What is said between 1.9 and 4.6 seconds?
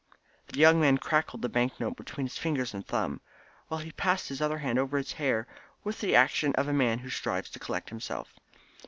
between his fingers and thumb, while he passed his other